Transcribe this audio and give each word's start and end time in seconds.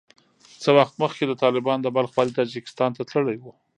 څه 0.61 0.69
وخت 0.77 0.93
مخکې 1.03 1.23
د 1.27 1.33
طالبانو 1.43 1.83
د 1.83 1.87
بلخ 1.95 2.11
والي 2.13 2.33
تاجکستان 2.39 2.91
ته 2.97 3.01
تللی 3.11 3.37
وو 3.39 3.51